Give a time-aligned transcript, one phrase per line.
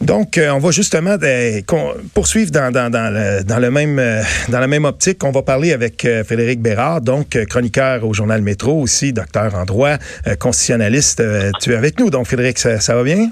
[0.00, 1.60] Donc, euh, on va justement euh,
[2.14, 5.22] poursuivre dans, le, même, euh, dans la même optique.
[5.24, 9.96] On va parler avec Frédéric Bérard, donc chroniqueur au journal Métro, aussi docteur en droit,
[10.38, 11.22] constitutionnaliste.
[11.60, 13.30] tu es avec nous, donc Frédéric, ça va bien?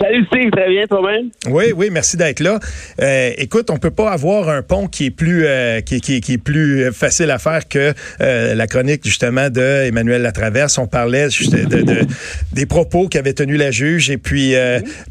[0.00, 1.30] Salut Steve, très bien toi-même?
[1.48, 2.58] Oui, oui, merci d'être là.
[3.00, 6.34] Euh, écoute, on peut pas avoir un pont qui est plus euh, qui, qui, qui,
[6.34, 10.76] est plus facile à faire que euh, la chronique justement de Emmanuel Latraverse.
[10.78, 12.06] On parlait de, de,
[12.52, 14.10] des propos qu'avait tenus la juge.
[14.10, 14.54] Et puis,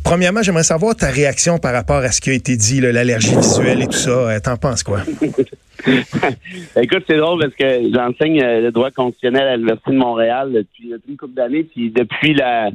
[0.04, 3.82] premièrement, j'aimerais savoir ta réaction par rapport à ce qui a été dit, l'allergie visuelle
[3.82, 4.39] et tout ça.
[4.42, 5.00] T'en penses quoi?
[6.82, 11.18] Écoute, c'est drôle parce que j'enseigne le droit constitutionnel à l'Université de Montréal depuis, une
[11.18, 12.70] couple d'années, puis depuis la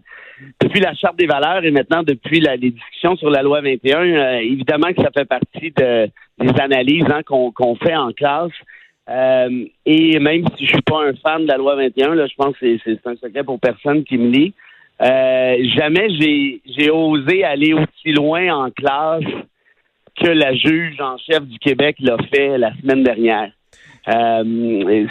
[0.61, 4.01] depuis la Charte des valeurs et maintenant depuis la, les discussions sur la loi 21,
[4.01, 6.09] euh, évidemment que ça fait partie de,
[6.39, 8.53] des analyses hein, qu'on fait en classe.
[9.09, 12.35] Euh, et même si je suis pas un fan de la loi 21, là, je
[12.37, 14.55] pense que c'est un secret pour personne qui me lit.
[15.01, 16.09] Euh, jamais
[16.67, 19.25] j'ai osé aller aussi loin en classe
[20.21, 23.51] que la juge en chef du Québec l'a fait la semaine dernière.
[24.07, 25.09] Il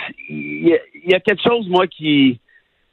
[1.05, 2.39] y, a quelque chose, moi, qui,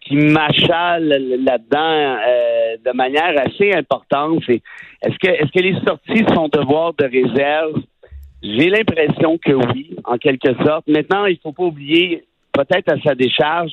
[0.00, 4.42] qui m'achale là-dedans euh, de manière assez importante.
[4.46, 4.62] C'est
[5.02, 7.82] est-ce que est-ce que les sorties sont devoir de réserve?
[8.42, 10.86] J'ai l'impression que oui, en quelque sorte.
[10.86, 13.72] Maintenant, il faut pas oublier, peut-être à sa décharge,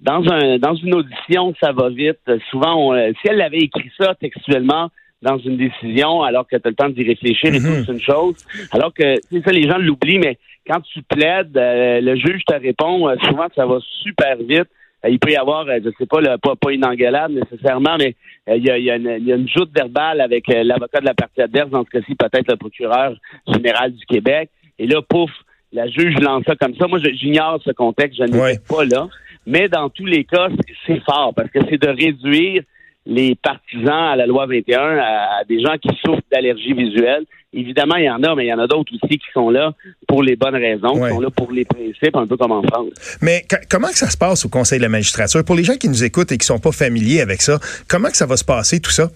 [0.00, 2.20] dans un dans une audition, ça va vite.
[2.50, 4.90] Souvent, si elle avait écrit ça textuellement
[5.22, 7.86] dans une décision, alors que tu as le temps d'y réfléchir et tout, mm-hmm.
[7.86, 8.34] c'est une chose.
[8.72, 12.54] Alors que, c'est ça, les gens l'oublient, mais quand tu plaides, euh, le juge te
[12.54, 14.68] répond, euh, souvent, ça va super vite.
[15.04, 18.14] Euh, il peut y avoir, euh, je sais pas, pas, pas une engueulade nécessairement, mais
[18.48, 20.46] euh, il y, a, il, y a une, il y a une joute verbale avec
[20.48, 23.14] l'avocat de la partie adverse, dans ce cas-ci peut-être le procureur
[23.46, 24.50] général du Québec.
[24.78, 25.30] Et là, pouf,
[25.72, 26.86] la juge lance ça comme ça.
[26.86, 29.08] Moi, j'ignore ce contexte, je ne pas là.
[29.46, 30.48] Mais dans tous les cas,
[30.86, 32.62] c'est fort parce que c'est de réduire
[33.06, 37.24] les partisans à la loi 21 à, des gens qui souffrent d'allergie visuelle.
[37.52, 39.74] Évidemment, il y en a, mais il y en a d'autres aussi qui sont là
[40.08, 42.88] pour les bonnes raisons, qui sont là pour les principes, un peu comme en France.
[43.20, 45.44] Mais comment que ça se passe au Conseil de la magistrature?
[45.44, 47.58] Pour les gens qui nous écoutent et qui sont pas familiers avec ça,
[47.88, 49.10] comment que ça va se passer, tout ça?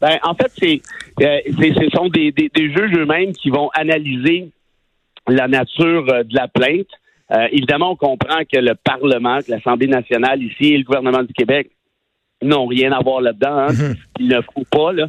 [0.00, 0.82] Ben, en fait, c'est,
[1.24, 4.50] euh, ce sont des, des, juges eux-mêmes qui vont analyser
[5.26, 6.88] la nature euh, de la plainte.
[7.32, 11.32] Euh, évidemment, on comprend que le Parlement, que l'Assemblée nationale ici et le gouvernement du
[11.32, 11.70] Québec
[12.48, 13.58] n'ont rien à voir là-dedans.
[13.58, 13.72] Hein.
[13.72, 13.94] Mhm.
[14.20, 15.06] Ils ne font pas, là.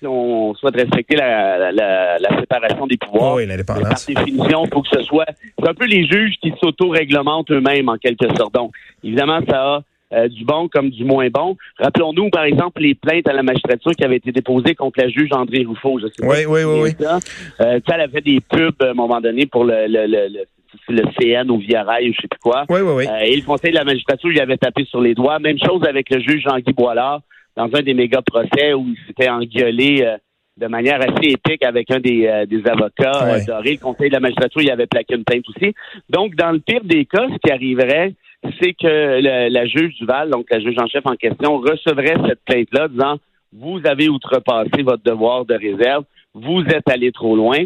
[0.00, 4.88] Si on souhaite respecter la, la, séparation des pouvoirs, oui, par définition, il faut que
[4.90, 5.26] ce soit.
[5.58, 8.54] C'est un peu les juges qui s'auto-réglementent eux-mêmes, en quelque sorte.
[8.54, 9.80] Donc, évidemment, ça a
[10.12, 11.56] euh, du bon comme du moins bon.
[11.78, 15.30] Rappelons-nous, par exemple, les plaintes à la magistrature qui avaient été déposées contre la juge
[15.32, 15.98] André Rouffaut.
[16.00, 16.90] Je sais oui, oui, oui, oui.
[16.98, 17.18] Ça.
[17.60, 20.44] Euh, elle avait des pubs à un moment donné pour le, le, le
[20.88, 22.64] le CN ou Via Rail ou je sais plus quoi.
[22.68, 23.06] Oui, oui, oui.
[23.06, 25.38] Euh, et le Conseil de la magistrature lui avait tapé sur les doigts.
[25.38, 27.20] Même chose avec le juge Jean-Guy Boilard
[27.56, 30.16] dans un des méga procès où il s'était engueulé euh,
[30.56, 33.72] de manière assez épique avec un des, euh, des avocats dorés.
[33.72, 35.74] Le Conseil de la magistrature il avait plaqué une plainte aussi.
[36.08, 38.14] Donc, dans le pire des cas, ce qui arriverait,
[38.60, 42.88] c'est que la juge Duval, donc la juge en chef en question, recevrait cette plainte-là
[42.88, 43.18] disant
[43.52, 47.58] vous avez outrepassé votre devoir de réserve, vous êtes allé trop loin.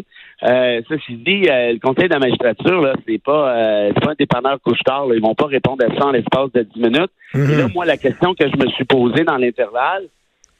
[0.43, 4.15] Euh, ceci dit, euh, le Conseil de la magistrature, là, c'est pas, euh, pas un
[4.17, 5.07] dépanneur couche-tard.
[5.13, 7.11] Ils vont pas répondre à ça en l'espace de 10 minutes.
[7.33, 10.03] Et là, moi, la question que je me suis posée dans l'intervalle,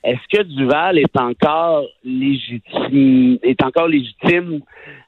[0.04, 4.62] est-ce que Duval est encore légitime, est encore légitime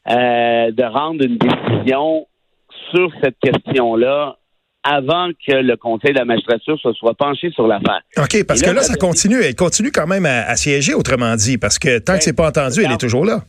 [0.09, 2.27] euh, de rendre une décision
[2.91, 4.37] sur cette question-là
[4.83, 8.01] avant que le Conseil de la magistrature se soit penché sur l'affaire.
[8.17, 9.41] OK, parce que là, ça continue.
[9.41, 12.47] Elle continue quand même à, siéger, autrement dit, parce que tant que que c'est pas
[12.47, 13.41] entendu, elle est toujours là.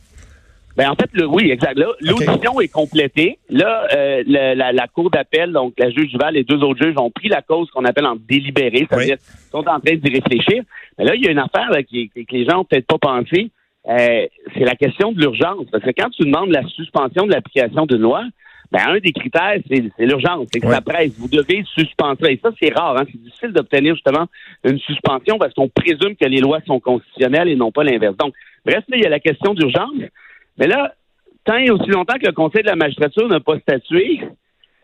[0.75, 1.79] Ben en fait, le, oui, exact.
[2.01, 3.37] L'audition est complétée.
[3.49, 7.29] Là, euh, la, cour d'appel, donc la juge Duval et deux autres juges ont pris
[7.29, 9.17] la cause qu'on appelle en délibéré, c'est-à-dire
[9.51, 10.63] sont en train d'y réfléchir.
[10.97, 13.51] Mais là, il y a une affaire qui, que les gens n'ont peut-être pas pensé.
[13.87, 15.65] Euh, c'est la question de l'urgence.
[15.71, 18.23] Parce que quand tu demandes la suspension de l'application d'une loi,
[18.73, 21.13] ben, un des critères, c'est l'urgence, c'est que ça presse.
[21.19, 22.25] Vous devez suspendre.
[22.27, 22.97] Et ça, c'est rare.
[22.97, 23.03] Hein?
[23.05, 24.25] C'est difficile d'obtenir justement
[24.63, 28.17] une suspension parce qu'on présume que les lois sont constitutionnelles et non pas l'inverse.
[28.17, 28.33] Donc,
[28.65, 29.93] bref, là, il y a la question d'urgence.
[30.57, 30.95] Mais là,
[31.45, 34.21] tant et aussi longtemps que le Conseil de la magistrature n'a pas statué,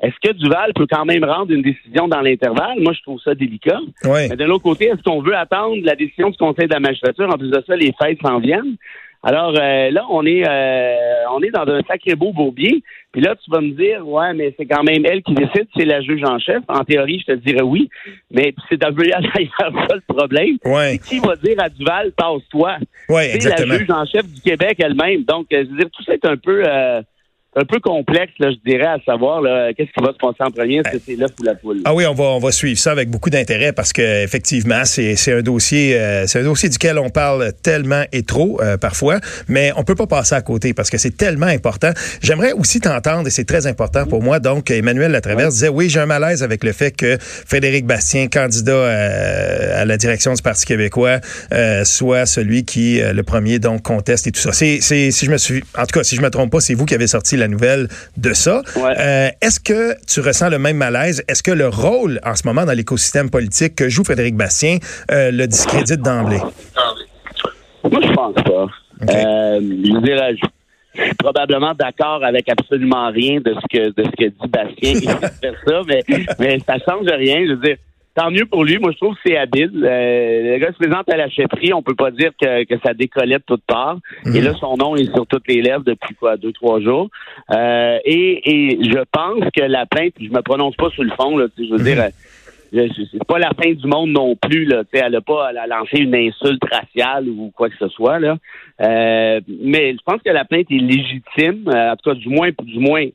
[0.01, 2.79] est-ce que Duval peut quand même rendre une décision dans l'intervalle?
[2.79, 3.79] Moi, je trouve ça délicat.
[4.05, 7.27] Mais de l'autre côté, est-ce qu'on veut attendre la décision du Conseil de la magistrature?
[7.27, 8.75] En plus de ça, les fêtes s'en viennent.
[9.21, 10.95] Alors euh, là, on est euh,
[11.31, 12.83] on est dans un sacré beau bourbier.
[13.11, 15.85] Puis là, tu vas me dire, ouais, mais c'est quand même elle qui décide, c'est
[15.85, 16.61] la juge en chef.
[16.67, 17.89] En théorie, je te dirais oui,
[18.29, 19.23] mais c'est un peu d'ailleurs
[19.59, 20.57] ça le problème.
[20.63, 20.99] Ouais.
[20.99, 22.77] Qui va dire à Duval, passe-toi?
[23.09, 25.23] Ouais, c'est la juge en chef du Québec elle-même.
[25.23, 26.63] Donc, euh, je veux dire, tout ça est un peu
[27.55, 29.41] un peu complexe, là, je dirais, à savoir
[29.75, 31.81] qu'est-ce qui va se passer en premier, est-ce que c'est l'œuf ou la poule?
[31.83, 35.15] Ah oui, on va, on va suivre ça avec beaucoup d'intérêt parce que effectivement, c'est,
[35.15, 39.19] c'est un dossier, euh, c'est un dossier duquel on parle tellement et trop euh, parfois,
[39.47, 41.89] mais on peut pas passer à côté parce que c'est tellement important.
[42.21, 44.39] J'aimerais aussi t'entendre et c'est très important pour moi.
[44.39, 48.73] Donc, Emmanuel Latraverse disait oui, j'ai un malaise avec le fait que Frédéric Bastien, candidat
[48.73, 51.19] euh, à, la direction du Parti québécois,
[51.83, 54.51] soit celui qui le premier donc conteste et tout ça.
[54.51, 56.75] C'est, c'est, si je me suis, en tout cas, si je me trompe pas, c'est
[56.75, 57.87] vous qui avez sorti la nouvelle
[58.17, 58.61] de ça.
[58.77, 61.23] Euh, est-ce que tu ressens le même malaise?
[61.27, 64.77] Est-ce que le rôle en ce moment dans l'écosystème politique que joue Frédéric Bastien
[65.11, 66.39] euh, le discrédite d'emblée?
[67.83, 68.67] Moi, je pense pas.
[69.09, 74.11] Euh, je dirais, je suis probablement d'accord avec absolument rien de ce que de ce
[74.11, 74.93] que dit Bastien.
[75.01, 76.03] Il ça, mais,
[76.39, 77.45] mais ça change rien.
[77.45, 77.77] Je veux dire,
[78.19, 78.77] tant mieux pour lui.
[78.77, 79.71] Moi, je trouve que c'est habile.
[79.83, 81.73] Euh, le gars se présente à la chefferie.
[81.73, 83.97] On peut pas dire que, que ça décollait de toutes parts.
[84.25, 84.35] Mhm.
[84.35, 87.09] Et là, son nom est sur toutes les lèvres depuis quoi, deux, trois jours.
[87.51, 91.37] Euh, et, et je pense que la plainte, je me prononce pas sur le fond,
[91.37, 92.09] là, je veux dire,
[92.73, 94.65] euh, c'est pas la fin du monde non plus.
[94.65, 98.19] Là, elle n'a pas elle lancé une insulte raciale ou quoi que ce soit.
[98.19, 98.37] Là.
[98.81, 102.79] Euh, mais je pense que la plainte est légitime, en tout cas du moins du
[102.79, 103.05] moins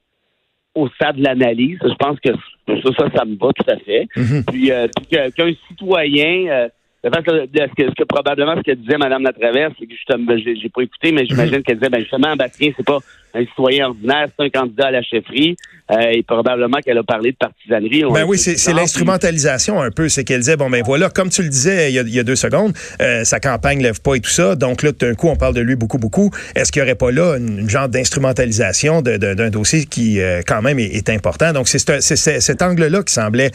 [0.74, 1.78] au stade de l'analyse.
[1.82, 2.30] Je pense que
[2.68, 4.08] ça, ça, ça me va tout à fait.
[4.16, 4.44] Mhm.
[4.46, 6.68] Puis, euh, qu'un citoyen,
[7.04, 10.68] euh, ce, que, ce que probablement ce que disait Mme Latraverse, c'est que justement, j'ai
[10.68, 11.62] pas écouté, mais j'imagine mhm.
[11.62, 12.98] qu'elle disait, ben justement, Bastien, c'est pas
[13.34, 15.56] un citoyen ordinaire, c'est un candidat à la chefferie.
[15.90, 18.04] Euh, et probablement qu'elle a parlé de partisanerie.
[18.10, 20.08] Ben oui, c'est l'instrumentalisation un peu.
[20.08, 22.72] C'est qu'elle disait, bon, ben voilà, comme tu le disais il y a, deux secondes,
[23.02, 24.56] euh, sa campagne lève pas et tout ça.
[24.56, 26.30] Donc là, d'un coup, on parle de lui beaucoup, beaucoup.
[26.54, 30.78] Est-ce qu'il y aurait pas là une, genre d'instrumentalisation d'un dossier qui, euh, quand même,
[30.78, 31.52] est, important?
[31.52, 33.50] Donc, c'est cet angle-là qui semblait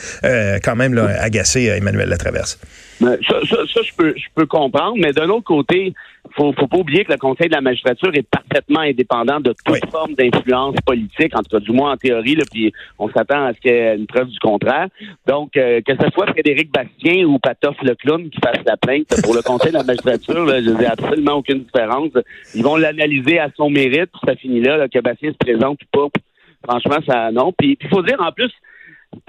[0.63, 2.59] quand même là, agacer Emmanuel Latraverse.
[3.01, 5.93] Ben, ça, ça, ça, je peux, je peux comprendre, mais d'un autre côté,
[6.35, 9.89] faut, faut pas oublier que le Conseil de la magistrature est parfaitement indépendant de toute
[9.89, 13.53] forme d'influence politique, en tout cas du moins en théorie, là, puis on s'attend à
[13.53, 14.87] ce qu'il y ait une preuve du contraire.
[15.27, 19.07] Donc, euh, que ce soit Frédéric Bastien ou Patoff le clown qui fasse la plainte
[19.23, 22.09] pour le Conseil de la magistrature, là, je n'ai absolument aucune différence.
[22.53, 25.85] Ils vont l'analyser à son mérite, puis ça finit là, que Bastien se présente ou
[25.91, 26.19] pas.
[26.67, 27.53] Franchement, ça non.
[27.57, 28.51] Puis il faut dire en plus,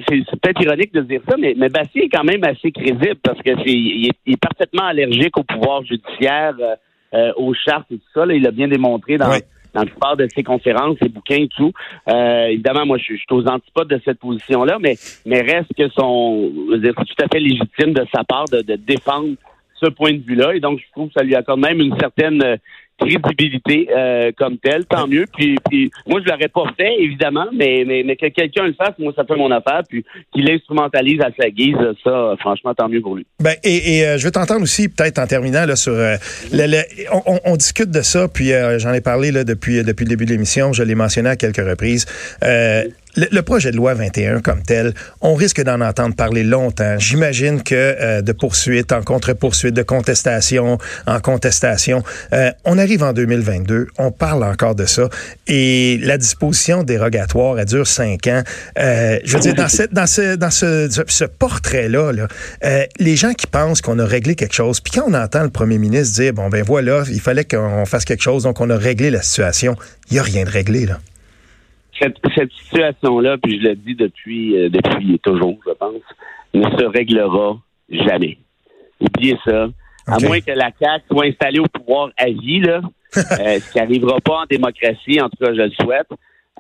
[0.09, 3.39] c'est peut-être ironique de dire ça, mais, mais Bastien est quand même assez crédible parce
[3.39, 6.55] que c'est il est, parfaitement allergique au pouvoir judiciaire.
[6.61, 6.75] Euh,
[7.13, 8.25] euh, aux chartes et tout ça.
[8.27, 9.31] il a bien démontré dans,
[9.75, 11.73] dans la plupart de ses conférences, ses bouquins et tout.
[12.09, 14.95] Euh, évidemment, moi, je, suis aux antipodes de cette position-là, mais,
[15.27, 19.35] mais reste que son, c'est tout à fait légitime de sa part de, de défendre
[19.75, 20.55] ce point de vue-là.
[20.55, 22.59] Et donc, je trouve que ça lui accorde même une certaine
[23.01, 25.27] crédibilité euh, comme telle, tant mieux.
[25.37, 28.95] Puis, puis moi, je l'aurais pas fait, évidemment, mais, mais, mais que quelqu'un le fasse,
[28.99, 29.83] moi, ça fait mon affaire.
[29.89, 33.27] Puis qu'il l'instrumentalise à sa guise, ça, franchement, tant mieux pour lui.
[33.41, 35.93] Ben, et, et euh, je veux t'entendre aussi, peut-être en terminant, là, sur...
[35.93, 36.17] Euh,
[36.53, 36.83] le,
[37.13, 40.31] on, on, discute de ça, puis j'en ai parlé là, depuis, depuis le début de
[40.31, 42.07] l'émission, je l'ai mentionné à quelques reprises.
[43.17, 46.99] Le, projet de loi 21 comme tel, on risque d'en entendre parler longtemps.
[46.99, 52.03] J'imagine que euh, de poursuite en contre-poursuite, de contestation en contestation,
[52.33, 55.09] euh, on arrive en 2022, on parle encore de ça,
[55.47, 58.43] et la disposition dérogatoire, elle dure cinq ans.
[58.79, 62.29] Euh, je veux dire, dans, ce, portrait-là, là,
[62.99, 65.79] les gens qui pensent qu'on a réglé quelque chose, puis quand on entend le premier
[65.79, 69.11] ministre dire, bon ben voilà, il fallait qu'on fasse quelque chose, donc on a réglé
[69.11, 69.77] la situation,
[70.11, 70.99] il n'y a rien de réglé là
[72.01, 76.03] cette, situation-là, puis je le dis depuis, euh, depuis toujours, je pense,
[76.55, 77.59] ne se réglera
[77.89, 78.39] jamais.
[79.01, 79.69] Oubliez ça.
[80.07, 82.81] À moins que la CAQ soit installée au pouvoir à vie, là,
[83.17, 86.09] euh, ce qui n'arrivera pas en démocratie, en tout cas, je le souhaite.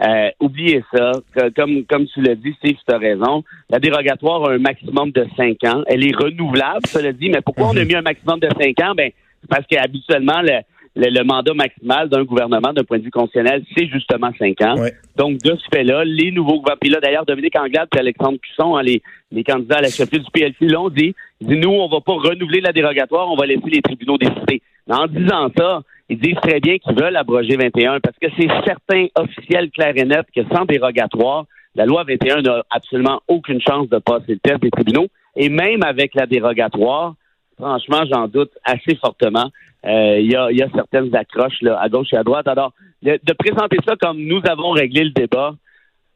[0.02, 1.12] Euh, oubliez ça.
[1.56, 3.44] Comme, comme tu l'as dit, Steve, tu as raison.
[3.68, 5.82] La dérogatoire a un maximum de cinq ans.
[5.86, 7.88] Elle est renouvelable, cela dit, mais pourquoi on a mhm.
[7.88, 8.94] mis un maximum de cinq ans?
[8.94, 9.10] Ben,
[9.48, 10.60] parce qu'habituellement, le,
[10.96, 14.74] le, mandat maximal d'un gouvernement d'un point de vue constitutionnel, c'est justement cinq ans.
[15.16, 18.76] Donc, de ce fait-là, les nouveaux gouvernements, puis là, d'ailleurs, Dominique Anglade et Alexandre Cusson,
[18.76, 22.14] hein, les, les candidats à la chefferie du PLC l'ont dit, nous, on va pas
[22.14, 24.62] renouveler la dérogatoire, on va laisser les tribunaux décider.
[24.88, 29.06] En disant ça, ils disent très bien qu'ils veulent abroger 21 parce que c'est certain,
[29.14, 31.44] officiel, clair et net, que sans dérogatoire,
[31.76, 35.06] la loi 21 n'a absolument aucune chance de passer le test des tribunaux.
[35.36, 37.14] Et même avec la dérogatoire,
[37.60, 39.50] franchement, j'en doute assez fortement.
[39.86, 42.48] Euh, il y, a, y, a, certaines accroches là, à gauche et à droite.
[42.48, 45.54] Alors, de, présenter ça comme nous avons réglé le débat,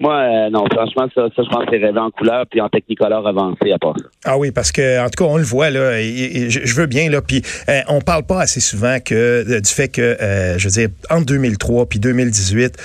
[0.01, 3.25] Moi, euh, non, franchement, ça, je pense que c'est rêvé en couleur puis en technicolor
[3.29, 4.07] avancé à part ça.
[4.25, 6.01] Ah oui, parce que en tout cas, on le voit là.
[6.01, 7.23] Et, je, veux bien là.
[7.23, 10.73] Puis euh, on parle pas assez souvent que euh, du fait que, euh, je veux
[10.73, 12.77] dire, entre 2003 puis 2018,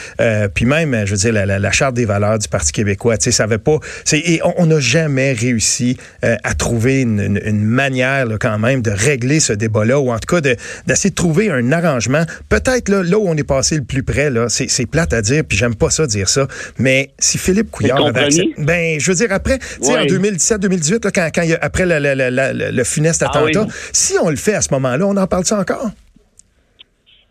[0.54, 3.46] puis même, je veux dire, la, charte des valeurs du Parti québécois, tu sais, ça
[3.46, 3.80] avait pas.
[4.12, 9.40] Et on n'a jamais réussi à trouver une, une, manière là, quand même de régler
[9.40, 12.24] ce débat-là, ou en tout cas d'essayer de, trouver un arrangement.
[12.50, 15.44] Peut-être là, là où on est passé le plus près là, c'est plate à dire,
[15.48, 16.48] puis j'aime pas ça dire ça,
[16.78, 21.12] mais si Philippe Couillard avait accepté, ben, je veux dire, après, tu sais, en 2017-2018,
[21.12, 21.30] quand,
[21.62, 25.46] après le funeste ah attentat, si on le fait à ce moment-là, on en parle
[25.46, 25.90] ça encore?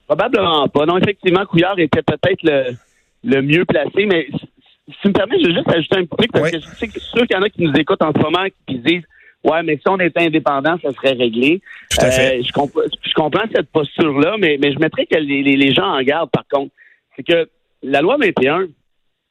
[0.07, 0.87] Probablement pas.
[0.87, 2.43] Non, effectivement, Couillard était peut-être
[3.25, 6.33] le, mieux placé, mais si tu me permets, je vais juste ajouter un petit truc,
[6.33, 8.19] parce que je sais que sûr qu'il y en a qui nous écoutent en ce
[8.19, 9.05] moment qui disent
[9.45, 11.61] Ouais, mais si on était indépendant, ça serait réglé.
[11.91, 12.39] Tout à fait.
[12.39, 16.29] Euh, je, comprends cette posture-là, mais, mais je mettrais que les, les gens en garde,
[16.31, 16.73] par contre.
[17.17, 17.49] C'est que
[17.83, 18.67] la loi 21,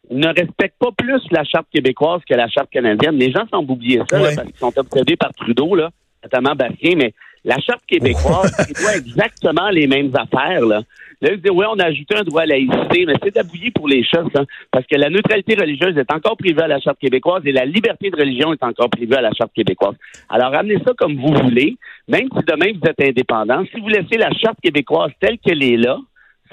[0.10, 3.18] ne respectent pas plus la charte québécoise que la charte canadienne.
[3.18, 5.90] Les gens semblent oublier ça parce qu'ils sont obsédés par Trudeau, là,
[6.24, 10.66] notamment Bastien, mais la charte québécoise, c'est pas exactement les mêmes affaires.
[10.66, 10.82] Là.
[11.22, 13.88] Là, ils disent, oui, on a ajouté un droit à laïcité, mais c'est d'abouiller pour
[13.88, 17.42] les choses, hein, parce que la neutralité religieuse est encore privée à la Charte québécoise
[17.46, 19.96] et la liberté de religion est encore privée à la Charte québécoise.
[20.30, 21.76] Alors, amenez ça comme vous voulez,
[22.08, 23.64] même si demain vous êtes indépendant.
[23.74, 25.98] Si vous laissez la Charte québécoise telle qu'elle est là,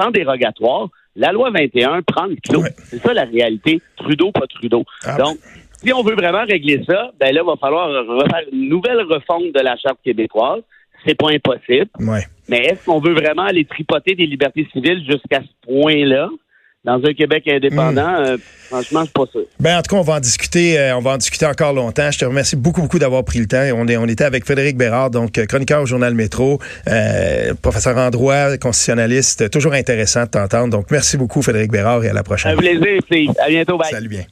[0.01, 2.64] sans dérogatoire, la loi 21 prend le clos.
[2.85, 3.80] C'est ça la réalité.
[3.97, 4.85] Trudeau, pas Trudeau.
[5.04, 5.16] Ah.
[5.16, 5.38] Donc,
[5.83, 9.52] si on veut vraiment régler ça, ben là, il va falloir refaire une nouvelle refonte
[9.52, 10.62] de la Charte québécoise.
[11.06, 11.90] C'est pas impossible.
[12.49, 16.30] Mais est-ce qu'on veut vraiment aller tripoter des libertés civiles jusqu'à ce point-là?
[16.85, 18.25] Dans un Québec indépendant, hmm.
[18.26, 18.37] euh,
[18.69, 19.45] franchement, je suis pas sûr.
[19.59, 22.11] Ben, en tout cas, on va en discuter, euh, on va en discuter encore longtemps.
[22.11, 23.64] Je te remercie beaucoup, beaucoup d'avoir pris le temps.
[23.75, 26.59] On, est, on était avec Frédéric Bérard, donc euh, chroniqueur au journal Métro,
[27.62, 29.50] professeur en droit, constitutionnaliste.
[29.50, 30.69] Toujours intéressant de t'entendre.
[30.69, 32.53] Donc, merci beaucoup, Frédéric Bérard, et à la prochaine.
[32.53, 33.31] Un plaisir, Steve.
[33.38, 33.79] À bientôt.
[33.79, 33.91] Bye.
[33.91, 34.25] Salut bien.